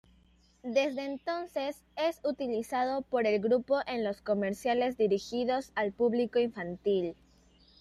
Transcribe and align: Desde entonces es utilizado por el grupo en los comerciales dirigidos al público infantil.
Desde 0.63 1.05
entonces 1.05 1.79
es 1.95 2.19
utilizado 2.23 3.03
por 3.03 3.27
el 3.27 3.39
grupo 3.39 3.81
en 3.85 4.03
los 4.03 4.19
comerciales 4.19 4.97
dirigidos 4.97 5.71
al 5.75 5.91
público 5.91 6.39
infantil. 6.39 7.15